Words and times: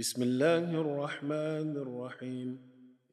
بسم 0.00 0.22
الله 0.22 0.80
الرحمن 0.80 1.76
الرحيم. 1.76 2.58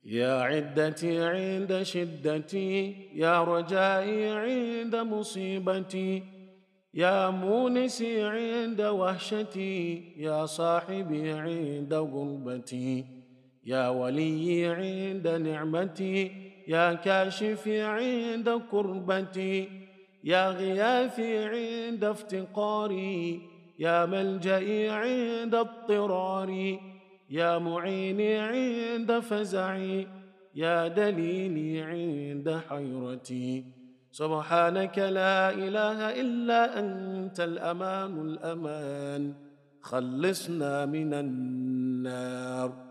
يا 0.05 0.34
عدتي 0.41 1.20
عند 1.20 1.84
شدتي 1.84 2.96
يا 3.14 3.43
رجائي 3.43 4.29
عند 4.29 4.96
مصيبتي 4.96 6.23
يا 6.93 7.29
مونسي 7.29 8.23
عند 8.23 8.82
وحشتي 8.82 10.04
يا 10.18 10.46
صاحبي 10.46 11.32
عند 11.32 11.93
غربتي 11.93 13.06
يا 13.65 13.89
ولي 13.89 14.65
عند 14.65 15.28
نعمتي 15.28 16.32
يا 16.68 16.93
كاشفي 16.93 17.82
عند 17.82 18.61
كربتي 18.71 19.69
يا 20.24 20.50
غياثي 20.50 21.38
عند 21.38 22.04
افتقاري 22.04 23.57
يا 23.79 24.05
ملجئي 24.05 24.89
عند 24.89 25.55
اضطراري 25.55 26.79
يا 27.29 27.57
معيني 27.57 28.37
عند 28.37 29.19
فزعي 29.19 30.07
يا 30.55 30.87
دليلي 30.87 31.81
عند 31.81 32.61
حيرتي. 32.69 33.66
سبحانك 34.11 34.97
لا 34.97 35.53
إله 35.53 36.00
إلا 36.22 36.80
أنت 36.80 37.39
الأمان 37.39 38.13
الأمان 38.27 39.33
خلصنا 39.81 40.86
من 40.86 41.14
النار. 41.14 42.88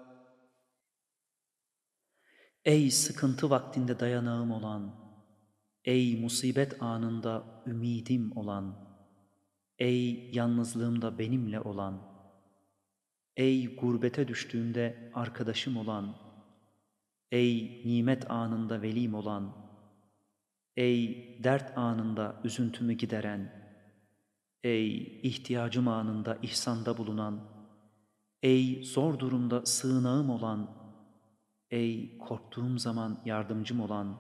Ey 2.64 2.90
sıkıntı 2.90 3.50
vaktinde 3.50 4.00
dayanağım 4.00 4.50
olan, 4.50 4.95
ey 5.84 6.21
musibet 6.21 6.82
anında 6.82 7.45
ümidim 7.66 8.37
olan, 8.37 8.85
ey 9.79 10.30
yalnızlığımda 10.32 11.19
benimle 11.19 11.60
olan, 11.60 12.02
ey 13.37 13.77
gurbete 13.77 14.29
düştüğümde 14.29 15.10
arkadaşım 15.15 15.77
olan, 15.77 16.16
ey 17.33 17.83
nimet 17.85 18.30
anında 18.30 18.83
velim 18.83 19.15
olan, 19.15 19.57
ey 20.77 21.38
dert 21.45 21.79
anında 21.79 22.41
üzüntümü 22.45 22.93
gideren, 22.93 23.52
ey 24.65 25.21
ihtiyacım 25.23 25.88
anında 25.88 26.38
ihsanda 26.43 26.99
bulunan, 26.99 27.40
ey 28.43 28.83
zor 28.83 29.18
durumda 29.18 29.66
sığınağım 29.66 30.30
olan, 30.30 30.87
Ey 31.71 32.18
korktuğum 32.18 32.79
zaman 32.79 33.23
yardımcım 33.24 33.80
olan, 33.80 34.18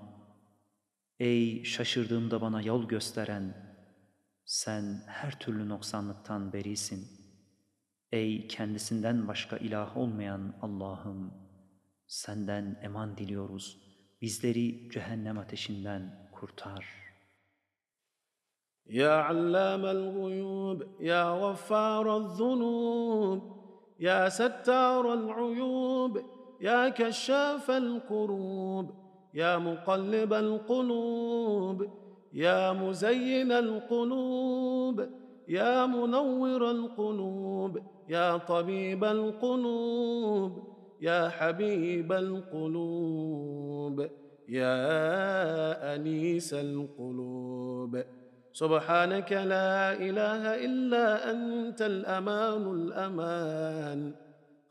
ey 1.18 1.64
şaşırdığımda 1.64 2.40
bana 2.40 2.62
yol 2.62 2.88
gösteren, 2.88 3.65
sen 4.45 5.03
her 5.07 5.39
türlü 5.39 5.69
noksanlıktan 5.69 6.53
berisin. 6.53 7.07
Ey 8.11 8.47
kendisinden 8.47 9.27
başka 9.27 9.57
ilah 9.57 9.97
olmayan 9.97 10.55
Allah'ım, 10.61 11.33
senden 12.07 12.79
eman 12.81 13.17
diliyoruz. 13.17 13.77
Bizleri 14.21 14.89
cehennem 14.91 15.37
ateşinden 15.37 16.29
kurtar. 16.31 17.11
يا 18.91 19.13
علام 19.27 19.85
الغيوب 19.85 20.83
يا 20.99 21.23
غفار 21.43 22.17
الذنوب 22.17 23.39
يا 23.99 24.29
ستار 24.29 25.13
العيوب 25.13 26.21
يا 26.61 26.89
كشاف 26.89 27.71
الكروب 27.71 28.87
يا 29.33 29.57
مقلب 29.57 30.33
القلوب 30.33 31.77
يا 32.36 32.72
مزين 32.72 33.52
القلوب 33.52 35.08
يا 35.48 35.86
منور 35.86 36.70
القلوب 36.70 37.78
يا 38.08 38.36
طبيب 38.36 39.04
القلوب 39.04 40.52
يا 41.00 41.28
حبيب 41.28 42.12
القلوب 42.12 44.06
يا 44.48 44.76
أنيس 45.94 46.54
القلوب. 46.54 48.02
سبحانك 48.52 49.32
لا 49.32 49.92
إله 49.92 50.42
إلا 50.66 51.30
أنت 51.30 51.82
الأمان 51.82 52.64
الأمان. 52.78 54.14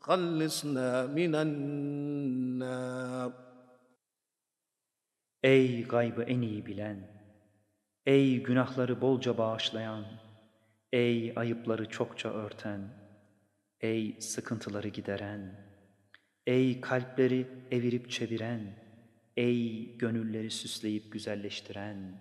خلصنا 0.00 1.06
من 1.06 1.34
النار. 1.34 3.32
Ey 5.42 5.84
gaybı 5.88 6.22
en 6.22 6.40
iyi 6.40 6.66
ey 8.06 8.42
günahları 8.42 9.00
bolca 9.00 9.38
bağışlayan, 9.38 10.04
ey 10.92 11.32
ayıpları 11.36 11.88
çokça 11.88 12.28
örten, 12.28 12.80
ey 13.80 14.20
sıkıntıları 14.20 14.88
gideren, 14.88 15.66
ey 16.46 16.80
kalpleri 16.80 17.46
evirip 17.70 18.10
çeviren, 18.10 18.60
ey 19.36 19.96
gönülleri 19.96 20.50
süsleyip 20.50 21.12
güzelleştiren, 21.12 22.20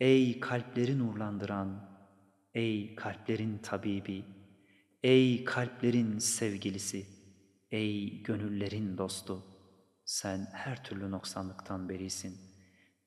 ey 0.00 0.40
kalpleri 0.40 0.98
nurlandıran, 0.98 1.98
ey 2.54 2.94
kalplerin 2.94 3.58
tabibi, 3.58 4.24
ey 5.02 5.44
kalplerin 5.44 6.18
sevgilisi, 6.18 7.06
ey 7.70 8.22
gönüllerin 8.22 8.98
dostu, 8.98 9.44
sen 10.04 10.46
her 10.52 10.84
türlü 10.84 11.10
noksanlıktan 11.10 11.88
berisin. 11.88 12.47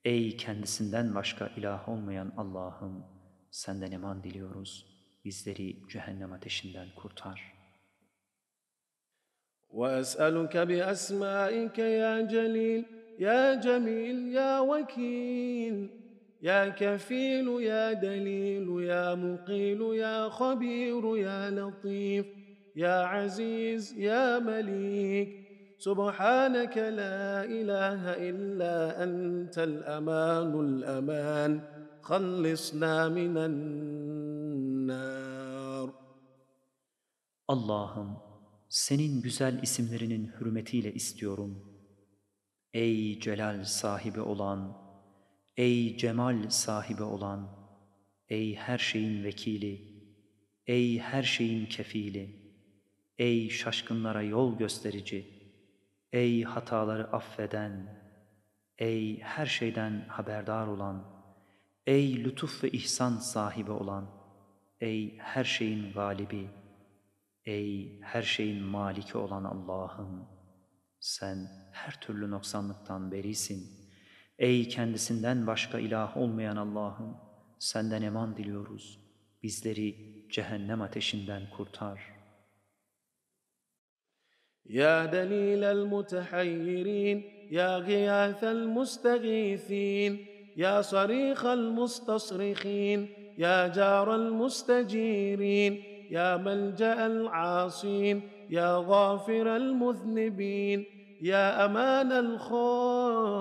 Ey 0.05 0.37
kendisinden 0.37 1.15
başka 1.15 1.47
ilah 1.57 1.89
olmayan 1.89 2.33
Allah'ım, 2.37 3.05
senden 3.51 3.93
eman 3.93 4.25
diliyoruz. 4.25 4.87
Bizleri 5.25 5.89
cehennem 5.89 6.33
ateşinden 6.33 6.89
kurtar. 6.97 7.57
واسالك 9.71 10.57
باسمائك 10.57 11.79
يا 11.79 12.21
جليل 12.21 12.85
يا 13.19 13.55
جميل 13.55 14.19
يا 14.35 14.61
وكيل 14.61 15.91
يا 16.43 16.69
كفيل 16.69 17.49
يا 17.61 17.93
دليل 17.93 18.83
يا 18.83 19.15
مقيل 19.15 19.81
يا 19.95 20.29
خبير 20.29 21.17
يا 21.17 21.51
لطيف 21.51 22.27
يا 22.77 22.97
عزيز 23.13 23.99
يا 23.99 24.39
مليك 24.39 25.40
سبحانك 25.81 26.79
لا 26.79 27.45
اله 27.45 28.03
الا 28.29 29.03
انت 29.05 29.59
الامان 29.59 30.53
الامان 30.67 31.61
خلصنا 32.03 33.09
من 33.09 33.37
النار 33.37 34.77
Allah'ım, 37.49 38.17
senin 38.69 39.23
güzel 39.23 39.63
isimlerinin 39.63 40.33
hürmetiyle 40.41 40.95
istiyorum. 40.95 41.77
Ey 42.73 43.21
celal 43.21 43.65
sahibi 43.65 44.21
olan, 44.21 44.77
ey 45.57 45.97
cemal 45.97 46.51
sahibi 46.51 47.03
olan, 47.03 47.49
ey 48.29 48.55
her 48.55 48.79
şeyin 48.79 49.25
vekili, 49.25 50.03
ey 50.67 50.99
her 50.99 51.23
şeyin 51.23 51.67
kefili, 51.67 52.31
ey 53.19 53.51
şaşkınlara 53.51 54.23
yol 54.23 54.59
gösterici, 54.59 55.40
Ey 56.14 56.44
hataları 56.44 57.12
affeden, 57.12 58.02
ey 58.78 59.20
her 59.20 59.46
şeyden 59.46 60.06
haberdar 60.08 60.68
olan, 60.68 61.04
ey 61.86 62.24
lütuf 62.24 62.64
ve 62.64 62.70
ihsan 62.70 63.18
sahibi 63.18 63.72
olan, 63.72 64.10
ey 64.80 65.18
her 65.18 65.44
şeyin 65.44 65.94
galibi, 65.94 66.50
Ey 67.46 68.00
her 68.02 68.22
şeyin 68.22 68.64
maliki 68.64 69.18
olan 69.18 69.44
Allah'ım! 69.44 70.28
Sen 71.00 71.48
her 71.72 72.02
türlü 72.02 72.32
noksanlıktan 72.32 73.12
berisin. 73.12 73.72
Ey 74.38 74.68
kendisinden 74.68 75.48
başka 75.48 75.80
ilah 75.80 76.18
olmayan 76.18 76.56
Allah'ım! 76.56 77.18
Senden 77.60 78.02
eman 78.02 78.38
diliyoruz. 78.38 79.00
Bizleri 79.44 79.96
cehennem 80.32 80.82
ateşinden 80.82 81.50
kurtar. 81.50 82.21
يا 84.70 85.06
دليل 85.06 85.64
المتحيرين 85.64 87.24
يا 87.52 87.78
غياث 87.78 88.44
المستغيثين 88.44 90.26
يا 90.58 90.82
صريخ 90.82 91.46
المستصرخين 91.46 93.10
يا 93.38 93.68
جار 93.68 94.16
المستجيرين 94.16 95.84
يا 96.12 96.38
ملجأ 96.38 97.06
العاصين 97.06 98.22
يا 98.50 98.84
غافر 98.88 99.56
المذنبين 99.56 100.86
يا 101.22 101.66
أمان 101.66 102.12
الخائفين 102.12 103.32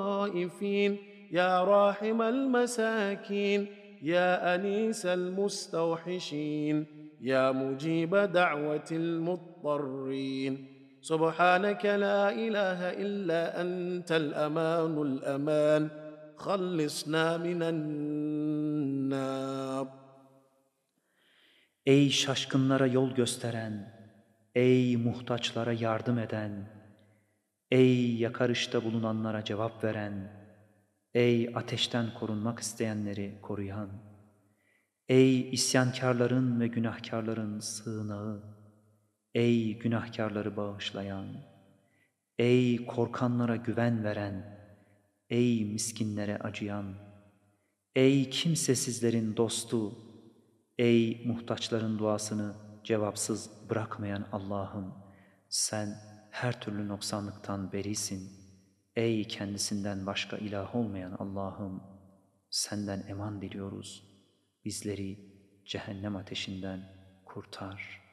يا 1.31 1.65
راحم 1.65 2.23
المساكين 2.23 3.67
يا 4.03 4.55
أنيس 4.55 5.07
المستوحشين 5.07 6.87
يا 7.21 7.53
مجيب 7.53 8.17
دعوة 8.17 8.85
المضطرين. 8.93 10.80
سبحانك 11.02 11.86
لا 11.86 12.30
اله 12.30 12.80
الا 13.04 13.62
انت 13.62 14.12
الامان 14.12 14.98
الامان 14.98 15.90
خلصنا 16.38 17.38
من 17.38 17.62
النار 17.64 19.26
Ey 21.86 22.10
şaşkınlara 22.10 22.88
yol 22.88 23.16
gösteren, 23.16 23.94
ey 24.56 24.98
muhtaçlara 24.98 25.74
yardım 25.74 26.20
eden, 26.20 26.70
ey 27.72 28.16
yakarışta 28.16 28.84
bulunanlara 28.84 29.44
cevap 29.44 29.84
veren, 29.84 30.32
ey 31.14 31.52
ateşten 31.56 32.14
korunmak 32.20 32.60
isteyenleri 32.60 33.40
koruyan, 33.42 33.90
ey 35.08 35.50
isyankarların 35.50 36.60
ve 36.60 36.68
günahkarların 36.68 37.60
sığınağı, 37.60 38.59
ey 39.35 39.79
günahkarları 39.79 40.57
bağışlayan, 40.57 41.27
ey 42.39 42.87
korkanlara 42.87 43.57
güven 43.57 44.05
veren, 44.05 44.61
ey 45.31 45.65
miskinlere 45.65 46.39
acıyan, 46.39 46.95
ey 47.97 48.31
kimsesizlerin 48.31 49.37
dostu, 49.37 49.99
ey 50.79 51.27
muhtaçların 51.27 51.99
duasını 51.99 52.55
cevapsız 52.85 53.51
bırakmayan 53.71 54.27
Allah'ım, 54.33 54.95
sen 55.49 55.97
her 56.31 56.61
türlü 56.61 56.89
noksanlıktan 56.89 57.73
berisin. 57.73 58.41
Ey 58.97 59.25
kendisinden 59.29 60.07
başka 60.07 60.37
ilah 60.37 60.77
olmayan 60.77 61.17
Allah'ım, 61.19 61.83
senden 62.51 63.05
eman 63.09 63.43
diliyoruz. 63.43 64.05
Bizleri 64.65 65.19
cehennem 65.65 66.17
ateşinden 66.17 66.81
kurtar. 67.25 68.10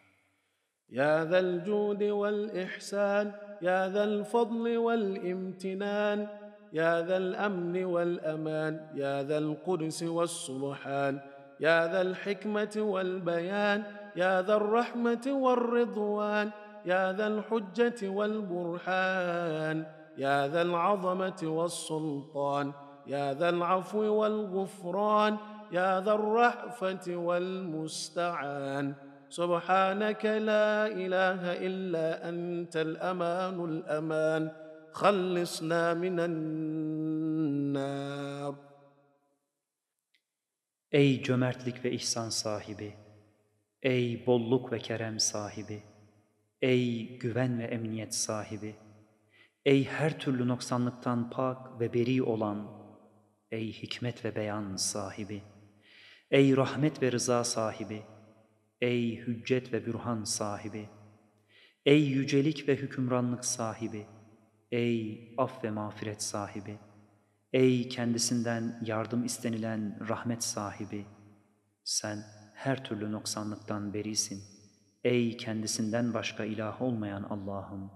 يا 0.91 1.25
ذا 1.25 1.39
الجود 1.39 2.03
والإحسان 2.03 3.31
يا 3.61 3.89
ذا 3.89 4.03
الفضل 4.03 4.77
والامتنان 4.77 6.27
يا 6.73 7.01
ذا 7.01 7.17
الأمن 7.17 7.85
والأمان 7.85 8.87
يا 8.95 9.23
ذا 9.23 9.37
القدس 9.37 10.03
والسبحان 10.03 11.19
يا 11.59 11.87
ذا 11.87 12.01
الحكمة 12.01 12.75
والبيان 12.77 13.83
يا 14.15 14.41
ذا 14.41 14.55
الرحمة 14.55 15.27
والرضوان 15.27 16.51
يا 16.85 17.13
ذا 17.13 17.27
الحجة 17.27 18.09
والبرهان 18.09 19.85
يا 20.17 20.47
ذا 20.47 20.61
العظمة 20.61 21.41
والسلطان 21.43 22.71
يا 23.07 23.33
ذا 23.33 23.49
العفو 23.49 23.99
والغفران 23.99 25.37
يا 25.71 26.01
ذا 26.01 26.13
الرأفة 26.13 27.15
والمستعان 27.15 28.93
سبحانك 29.32 30.24
لا 30.24 30.86
إله 30.86 31.52
إلا 31.66 32.28
أنت 32.28 32.76
الأمان 32.76 33.64
الأمان 33.64 34.50
خلصنا 34.92 35.94
من 35.94 36.20
النار 36.20 37.52
Ey 40.92 41.22
cömertlik 41.22 41.84
ve 41.84 41.92
ihsan 41.92 42.28
sahibi, 42.28 42.94
ey 43.82 44.26
bolluk 44.26 44.72
ve 44.72 44.78
kerem 44.78 45.20
sahibi, 45.20 45.82
ey 46.62 47.18
güven 47.18 47.58
ve 47.58 47.64
emniyet 47.64 48.14
sahibi, 48.14 48.74
ey 49.64 49.84
her 49.84 50.18
türlü 50.18 50.48
noksanlıktan 50.48 51.30
pak 51.30 51.80
ve 51.80 51.94
beri 51.94 52.22
olan, 52.22 52.70
ey 53.50 53.72
hikmet 53.72 54.24
ve 54.24 54.36
beyan 54.36 54.76
sahibi, 54.76 55.42
ey 56.30 56.56
rahmet 56.56 57.02
ve 57.02 57.12
rıza 57.12 57.44
sahibi, 57.44 58.02
Ey 58.81 59.17
hüccet 59.17 59.73
ve 59.73 59.85
bürhan 59.85 60.23
sahibi, 60.23 60.89
ey 61.85 62.03
yücelik 62.07 62.67
ve 62.67 62.75
hükümranlık 62.75 63.45
sahibi, 63.45 64.05
ey 64.71 65.33
af 65.37 65.63
ve 65.63 65.71
mağfiret 65.71 66.23
sahibi, 66.23 66.77
Ey 67.53 67.89
kendisinden 67.89 68.79
yardım 68.85 69.25
istenilen 69.25 70.09
rahmet 70.09 70.43
sahibi! 70.43 71.05
Sen 71.83 72.23
her 72.53 72.83
türlü 72.83 73.11
noksanlıktan 73.11 73.93
berisin. 73.93 74.43
Ey 75.03 75.37
kendisinden 75.37 76.13
başka 76.13 76.45
ilah 76.45 76.81
olmayan 76.81 77.23
Allah'ım! 77.23 77.91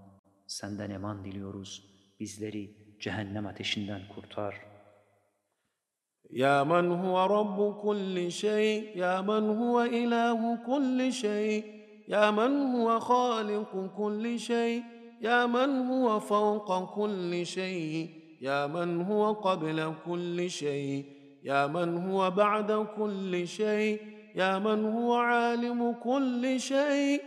Senden 0.46 0.90
eman 0.90 1.24
diliyoruz. 1.24 1.84
Bizleri 2.20 2.96
cehennem 3.00 3.46
ateşinden 3.46 4.08
kurtar. 4.14 4.71
يا 6.32 6.62
من 6.62 6.92
هو 6.92 7.26
رب 7.26 7.74
كل 7.82 8.32
شيء 8.32 8.96
يا 8.96 9.20
من 9.20 9.50
هو 9.56 9.80
إله 9.82 10.58
كل 10.66 11.12
شيء 11.12 11.64
يا 12.08 12.30
من 12.30 12.74
هو 12.74 13.00
خالق 13.00 13.90
كل 13.98 14.38
شيء 14.38 14.82
يا 15.20 15.46
من 15.46 15.86
هو 15.86 16.20
فوق 16.20 16.94
كل 16.94 17.46
شيء 17.46 18.08
يا 18.40 18.66
من 18.66 19.02
هو 19.02 19.32
قبل 19.32 19.94
كل 20.06 20.50
شيء 20.50 21.04
يا 21.44 21.66
من 21.66 22.10
هو 22.10 22.30
بعد 22.30 22.86
كل 22.96 23.48
شيء 23.48 24.00
يا 24.34 24.58
من 24.58 24.84
هو 24.84 25.14
عالم 25.14 25.92
كل 25.92 26.60
شيء 26.60 27.20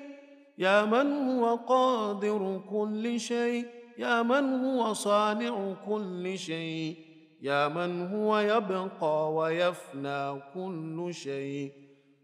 يا 0.57 0.85
من 0.85 1.29
هو 1.29 1.55
قادر 1.55 2.61
كل 2.69 3.19
شيء 3.19 3.65
يا 3.97 4.23
من 4.23 4.65
هو 4.65 4.93
صانع 4.93 5.73
كل 5.87 6.37
شيء. 6.37 7.04
يا 7.44 7.68
من 7.68 8.06
هو 8.06 8.38
يبقى 8.38 9.34
ويفنى 9.34 10.40
كل 10.54 11.08
شيء 11.14 11.72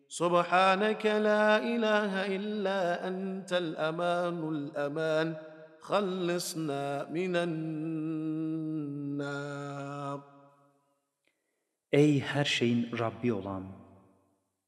سبحانك 0.08 1.06
لا 1.06 1.58
اله 1.58 2.26
الا 2.36 3.08
انت 3.08 3.52
الامان 3.52 4.48
الامان 4.48 5.36
خلصنا 5.80 7.10
من 7.10 7.36
النار 7.36 8.66
Ey 11.92 12.20
her 12.20 12.44
şeyin 12.44 12.98
Rabbi 12.98 13.32
olan, 13.32 13.64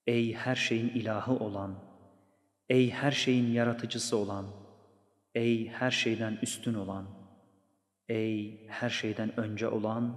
ey 0.07 0.35
her 0.35 0.55
şeyin 0.55 0.89
ilahı 0.89 1.33
olan, 1.33 1.75
ey 2.69 2.91
her 2.91 3.11
şeyin 3.11 3.53
yaratıcısı 3.53 4.17
olan, 4.17 4.47
ey 5.35 5.69
her 5.69 5.91
şeyden 5.91 6.39
üstün 6.43 6.75
olan, 6.75 7.07
ey 8.09 8.67
her 8.69 8.91
şeyden 8.91 9.41
önce 9.41 9.69
olan, 9.69 10.17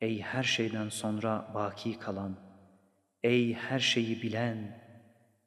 ey 0.00 0.20
her 0.20 0.42
şeyden 0.42 0.88
sonra 0.88 1.50
baki 1.54 1.98
kalan, 1.98 2.36
ey 3.22 3.54
her 3.54 3.78
şeyi 3.78 4.22
bilen, 4.22 4.84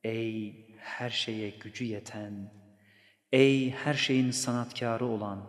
ey 0.03 0.67
her 0.77 1.09
şeye 1.09 1.49
gücü 1.49 1.85
yeten, 1.85 2.53
ey 3.31 3.71
her 3.71 3.93
şeyin 3.93 4.31
sanatkarı 4.31 5.05
olan, 5.05 5.45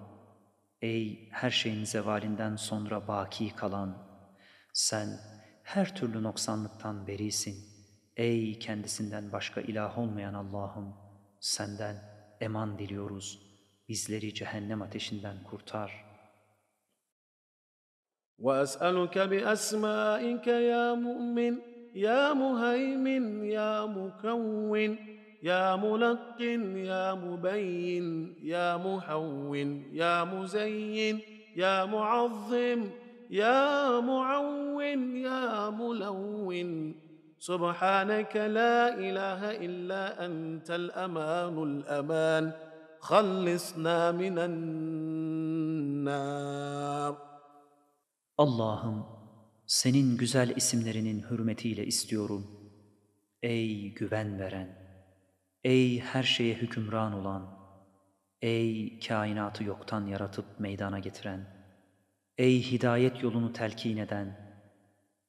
ey 0.82 1.28
her 1.30 1.50
şeyin 1.50 1.84
zevalinden 1.84 2.56
sonra 2.56 3.08
baki 3.08 3.56
kalan, 3.56 4.12
sen 4.72 5.20
her 5.62 5.94
türlü 5.96 6.22
noksanlıktan 6.22 7.06
berisin. 7.06 7.72
Ey 8.16 8.58
kendisinden 8.58 9.32
başka 9.32 9.60
ilah 9.60 9.98
olmayan 9.98 10.34
Allah'ım, 10.34 10.94
senden 11.40 11.96
eman 12.40 12.78
diliyoruz. 12.78 13.42
Bizleri 13.88 14.34
cehennem 14.34 14.82
ateşinden 14.82 15.42
kurtar. 15.42 16.11
وأسألك 18.42 19.18
بأسمائك 19.18 20.46
يا 20.46 20.94
مؤمن 20.94 21.56
يا 21.94 22.32
مهيمن 22.32 23.44
يا 23.44 23.86
مكون 23.86 24.96
يا 25.42 25.76
ملقن 25.76 26.76
يا 26.76 27.14
مبين 27.14 28.34
يا 28.42 28.76
محون 28.76 29.84
يا 29.92 30.24
مزين 30.24 31.20
يا 31.56 31.84
معظم 31.84 32.90
يا 33.30 34.00
معون 34.00 35.16
يا 35.16 35.70
ملون. 35.70 36.94
سبحانك 37.38 38.36
لا 38.36 38.94
إله 38.94 39.50
إلا 39.50 40.26
أنت 40.26 40.70
الأمان 40.70 41.62
الأمان. 41.62 42.52
خلصنا 43.00 44.12
من 44.12 44.38
النار. 46.08 47.31
Allah'ım, 48.38 49.06
senin 49.66 50.16
güzel 50.16 50.56
isimlerinin 50.56 51.22
hürmetiyle 51.30 51.86
istiyorum. 51.86 52.46
Ey 53.42 53.94
güven 53.94 54.38
veren, 54.38 54.78
ey 55.64 56.00
her 56.00 56.22
şeye 56.22 56.54
hükümran 56.54 57.12
olan, 57.12 57.58
ey 58.42 59.00
kainatı 59.00 59.64
yoktan 59.64 60.06
yaratıp 60.06 60.60
meydana 60.60 60.98
getiren, 60.98 61.46
ey 62.38 62.62
hidayet 62.72 63.22
yolunu 63.22 63.52
telkin 63.52 63.96
eden, 63.96 64.60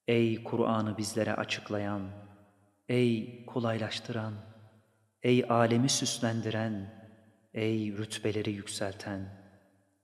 ey 0.07 0.43
Kur'an'ı 0.43 0.97
bizlere 0.97 1.33
açıklayan, 1.33 2.11
ey 2.89 3.45
kolaylaştıran, 3.45 4.33
ey 5.23 5.45
alemi 5.49 5.89
süslendiren, 5.89 7.03
ey 7.53 7.97
rütbeleri 7.97 8.51
yükselten, 8.51 9.29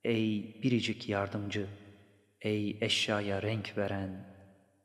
ey 0.03 0.61
biricik 0.63 1.09
yardımcı, 1.09 1.67
Ey 2.41 2.77
eşyaya 2.81 3.41
renk 3.41 3.77
veren, 3.77 4.25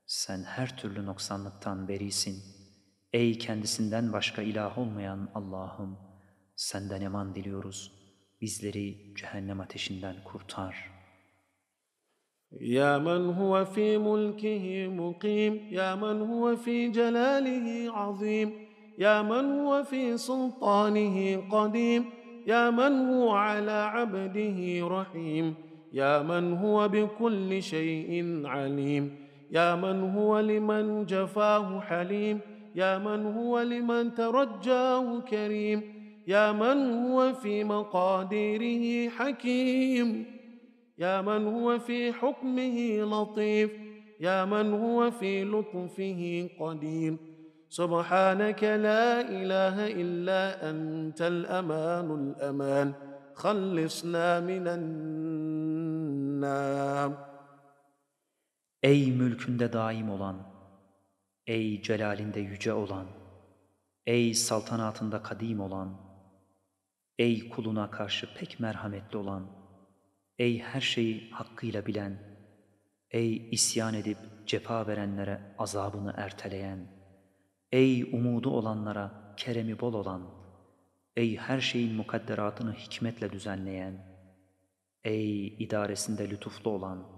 sen 0.06 0.42
her 0.42 0.76
türlü 0.76 1.06
noksanlıktan 1.06 1.88
berisin. 1.88 2.42
Ey 3.12 3.38
kendisinden 3.38 4.12
başka 4.12 4.42
ilah 4.42 4.78
olmayan 4.78 5.30
Allah'ım, 5.34 5.98
senden 6.56 7.00
eman 7.00 7.34
diliyoruz. 7.34 7.92
Bizleri 8.40 9.14
cehennem 9.16 9.60
ateşinden 9.60 10.16
kurtar. 10.24 10.90
Ya 12.50 12.98
men 12.98 13.20
huve 13.20 13.64
fi 13.64 13.98
mulkihi 13.98 14.88
mukim, 14.88 15.72
ya 15.72 15.96
men 15.96 16.20
huve 16.20 16.56
fi 16.56 16.92
celalihi 16.94 17.90
azim, 17.90 18.54
ya 18.98 19.22
men 19.22 19.44
huve 19.44 19.84
fi 19.84 20.18
sultanihi 20.18 21.48
kadim, 21.50 22.06
ya 22.46 22.72
men 22.72 23.08
huve 23.08 23.30
ala 23.30 24.00
abdihi 24.00 24.80
rahim.'' 24.80 25.63
يا 25.94 26.22
من 26.22 26.52
هو 26.52 26.88
بكل 26.88 27.62
شيء 27.62 28.42
عليم. 28.46 29.14
يا 29.50 29.74
من 29.74 30.10
هو 30.10 30.40
لمن 30.40 31.06
جفاه 31.06 31.80
حليم. 31.80 32.40
يا 32.74 32.98
من 32.98 33.26
هو 33.26 33.60
لمن 33.60 34.14
ترجاه 34.14 35.20
كريم. 35.20 35.82
يا 36.26 36.52
من 36.52 36.78
هو 36.92 37.32
في 37.32 37.64
مقاديره 37.64 39.08
حكيم. 39.08 40.26
يا 40.98 41.22
من 41.22 41.46
هو 41.46 41.78
في 41.78 42.12
حكمه 42.12 42.76
لطيف. 43.12 43.70
يا 44.20 44.44
من 44.44 44.72
هو 44.72 45.10
في 45.10 45.44
لطفه 45.44 46.48
قدير 46.60 47.16
سبحانك 47.68 48.62
لا 48.64 49.20
إله 49.20 49.76
إلا 50.02 50.70
أنت 50.70 51.22
الأمان 51.22 52.08
الأمان. 52.10 52.92
خلصنا 53.34 54.40
من 54.40 54.68
النار. 54.68 55.43
Ey 58.82 59.12
mülkünde 59.12 59.72
daim 59.72 60.10
olan, 60.10 60.36
ey 61.46 61.82
celalinde 61.82 62.40
yüce 62.40 62.72
olan, 62.72 63.06
ey 64.06 64.34
saltanatında 64.34 65.22
kadim 65.22 65.60
olan, 65.60 65.96
ey 67.18 67.48
kuluna 67.48 67.90
karşı 67.90 68.34
pek 68.34 68.60
merhametli 68.60 69.18
olan, 69.18 69.46
ey 70.38 70.58
her 70.58 70.80
şeyi 70.80 71.30
hakkıyla 71.30 71.86
bilen, 71.86 72.18
ey 73.10 73.50
isyan 73.50 73.94
edip 73.94 74.18
cefa 74.46 74.86
verenlere 74.86 75.40
azabını 75.58 76.14
erteleyen, 76.16 76.86
ey 77.72 78.02
umudu 78.02 78.50
olanlara 78.50 79.34
keremi 79.36 79.80
bol 79.80 79.94
olan, 79.94 80.22
ey 81.16 81.36
her 81.36 81.60
şeyin 81.60 81.94
mukadderatını 81.94 82.72
hikmetle 82.72 83.32
düzenleyen, 83.32 84.13
ey 85.04 85.46
idaresinde 85.46 86.30
lütuflu 86.30 86.70
olan, 86.70 87.14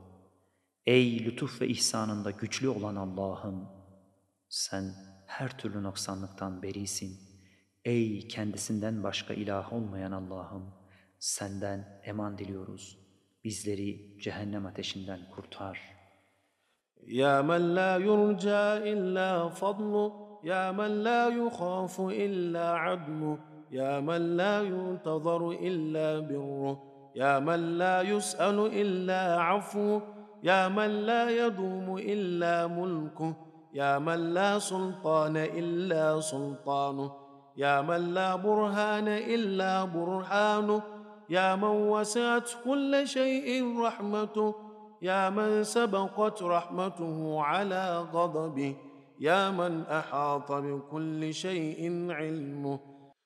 Ey 0.86 1.24
lütuf 1.24 1.60
ve 1.60 1.68
ihsanında 1.68 2.30
güçlü 2.30 2.68
olan 2.68 2.96
Allah'ım! 2.96 3.68
Sen 4.48 4.94
her 5.26 5.58
türlü 5.58 5.82
noksanlıktan 5.82 6.62
berisin. 6.62 7.18
Ey 7.84 8.28
kendisinden 8.28 9.02
başka 9.02 9.34
ilah 9.34 9.72
olmayan 9.72 10.12
Allah'ım! 10.12 10.74
Senden 11.18 12.00
eman 12.04 12.38
diliyoruz. 12.38 12.98
Bizleri 13.44 14.18
cehennem 14.20 14.66
ateşinden 14.66 15.20
kurtar. 15.30 15.80
Ya 17.06 17.42
men 17.42 17.76
la 17.76 17.96
yurca 17.96 18.86
illa 18.86 19.48
fadlu 19.48 20.12
Ya 20.44 20.72
men 20.72 21.04
la 21.04 21.28
yukhafu 21.28 22.12
illa 22.12 22.90
adlu 22.90 23.38
Ya 23.70 24.00
men 24.00 24.38
la 24.38 24.60
yuntazaru 24.60 25.54
illa 25.54 26.28
birru 26.28 26.95
Ya 27.16 27.40
men 27.40 27.80
la 27.80 28.04
yus'alu 28.04 28.68
illa 28.76 29.40
afu 29.56 30.04
يا 30.46 30.68
من 30.68 31.08
لا 31.08 31.30
يدوم 31.30 31.98
إلا 31.98 32.66
ملكه 32.66 33.32
يا 33.74 33.98
من 33.98 34.34
لا 34.34 34.58
سلطان 34.58 35.36
إلا 35.36 36.20
سلطانه 36.20 37.12
يا 37.56 37.82
من 37.82 38.14
لا 38.14 38.36
برهان 38.36 39.08
إلا 39.08 39.84
برهانه 39.84 40.82
يا 41.30 41.56
من 41.56 41.88
وسعت 41.90 42.50
كل 42.64 43.08
شيء 43.08 43.80
رحمته 43.80 44.54
يا 45.02 45.30
من 45.30 45.64
سبقت 45.64 46.42
رحمته 46.42 47.42
على 47.42 48.06
غضبه 48.12 48.76
يا 49.20 49.50
من 49.50 49.82
أحاط 49.82 50.52
بكل 50.52 51.34
شيء 51.34 52.12
علمه. 52.12 52.78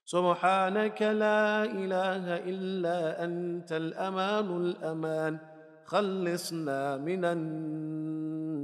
سبحانك 0.09 1.01
لا 1.01 1.63
اله 1.63 2.25
الا 2.51 3.23
انت 3.25 3.71
الامان 3.71 4.47
الامان 4.61 5.39
خلصنا 5.85 6.97
من 6.97 7.25
النار 7.25 8.55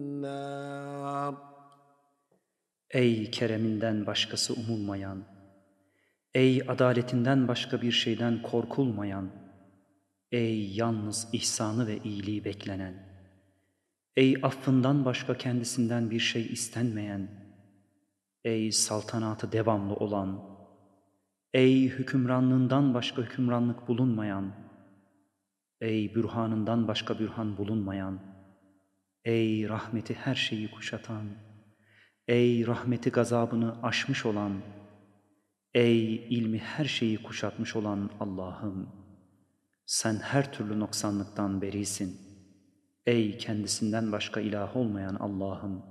Ey 2.94 3.32
kereminden 3.32 4.06
başkası 4.06 4.54
umulmayan, 4.54 5.24
ey 6.34 6.62
adaletinden 6.68 7.48
başka 7.48 7.82
bir 7.82 7.92
şeyden 7.92 8.42
korkulmayan, 8.42 9.30
ey 10.32 10.76
yalnız 10.76 11.28
ihsanı 11.34 11.88
ve 11.88 11.98
iyiliği 11.98 12.46
beklenen, 12.46 12.94
ey 14.16 14.38
affından 14.44 15.06
başka 15.06 15.38
kendisinden 15.38 16.12
bir 16.12 16.20
şey 16.20 16.46
istenmeyen, 16.46 17.30
ey 18.44 18.72
saltanatı 18.72 19.52
devamlı 19.52 19.94
olan, 19.94 20.52
ey 21.53 21.89
hükümranlığından 21.89 22.95
başka 22.95 23.23
hükümranlık 23.23 23.89
bulunmayan, 23.89 24.67
Ey 25.81 26.15
bürhanından 26.15 26.89
başka 26.89 27.19
bürhan 27.19 27.57
bulunmayan, 27.57 28.21
ey 29.25 29.69
rahmeti 29.69 30.15
her 30.15 30.35
şeyi 30.35 30.71
kuşatan, 30.71 31.25
ey 32.29 32.67
rahmeti 32.67 33.11
gazabını 33.11 33.83
aşmış 33.83 34.27
olan, 34.27 34.61
ey 35.75 36.15
ilmi 36.15 36.59
her 36.59 36.85
şeyi 36.85 37.23
kuşatmış 37.23 37.77
olan 37.77 38.11
Allah'ım, 38.21 38.89
sen 39.87 40.15
her 40.17 40.53
türlü 40.53 40.81
noksanlıktan 40.81 41.63
berisin. 41.63 42.21
Ey 43.07 43.39
kendisinden 43.39 44.13
başka 44.13 44.41
ilah 44.41 44.77
olmayan 44.77 45.15
Allah'ım, 45.15 45.83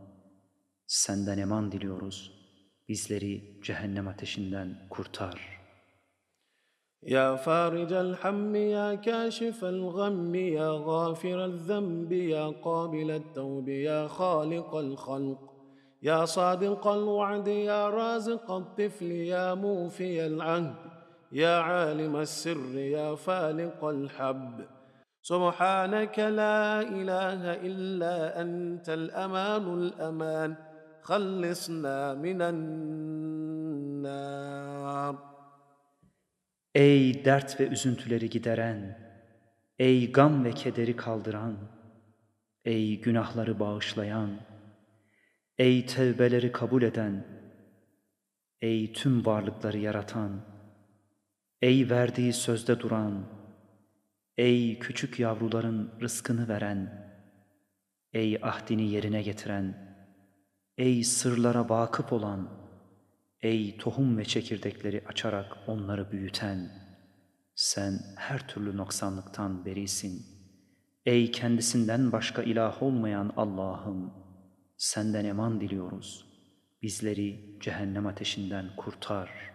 senden 0.87 1.37
eman 1.37 1.71
diliyoruz. 1.71 2.44
Bizleri 2.89 3.61
cehennem 3.63 4.07
ateşinden 4.07 4.87
kurtar.'' 4.89 5.55
يا 7.05 7.35
فارج 7.35 7.93
الحم 7.93 8.55
يا 8.55 8.95
كاشف 8.95 9.63
الغم 9.63 10.35
يا 10.35 10.69
غافر 10.71 11.45
الذنب 11.45 12.11
يا 12.11 12.47
قابل 12.67 13.11
التوب 13.11 13.69
يا 13.69 14.07
خالق 14.07 14.75
الخلق 14.75 15.53
يا 16.03 16.25
صادق 16.25 16.87
الوعد 16.87 17.47
يا 17.47 17.89
رازق 17.89 18.51
الطفل 18.51 19.11
يا 19.11 19.53
موفي 19.53 20.25
العهد 20.25 20.75
يا 21.31 21.57
عالم 21.59 22.15
السر 22.15 22.77
يا 22.77 23.15
فالق 23.15 23.85
الحب 23.85 24.65
سبحانك 25.21 26.19
لا 26.19 26.81
اله 26.81 27.53
الا 27.53 28.41
انت 28.41 28.89
الامان 28.89 29.73
الامان 29.73 30.55
خلصنا 31.04 32.14
من 32.14 32.42
النار 32.42 33.80
Ey 36.74 37.24
dert 37.24 37.60
ve 37.60 37.68
üzüntüleri 37.68 38.30
gideren, 38.30 38.98
ey 39.78 40.12
gam 40.12 40.44
ve 40.44 40.52
kederi 40.52 40.96
kaldıran, 40.96 41.56
ey 42.64 43.00
günahları 43.00 43.60
bağışlayan, 43.60 44.30
ey 45.58 45.86
tevbeleri 45.86 46.52
kabul 46.52 46.82
eden, 46.82 47.24
ey 48.60 48.92
tüm 48.92 49.26
varlıkları 49.26 49.78
yaratan, 49.78 50.40
ey 51.62 51.90
verdiği 51.90 52.32
sözde 52.32 52.80
duran, 52.80 53.24
ey 54.36 54.78
küçük 54.78 55.18
yavruların 55.18 55.92
rızkını 56.00 56.48
veren, 56.48 57.10
ey 58.12 58.38
ahdini 58.42 58.90
yerine 58.90 59.22
getiren, 59.22 59.74
Ey 60.77 61.03
sırlara 61.03 61.69
vakıf 61.69 62.13
olan, 62.13 62.49
Ey 63.41 63.77
tohum 63.77 64.17
ve 64.17 64.25
çekirdekleri 64.25 65.03
açarak 65.07 65.57
onları 65.67 66.11
büyüten, 66.11 66.71
sen 67.55 67.99
her 68.15 68.47
türlü 68.47 68.77
noksanlıktan 68.77 69.65
berisin. 69.65 70.25
Ey 71.05 71.31
kendisinden 71.31 72.11
başka 72.11 72.43
ilah 72.43 72.83
olmayan 72.83 73.33
Allah'ım, 73.37 74.13
senden 74.77 75.25
eman 75.25 75.61
diliyoruz. 75.61 76.25
Bizleri 76.81 77.57
cehennem 77.59 78.07
ateşinden 78.07 78.75
kurtar.'' 78.77 79.54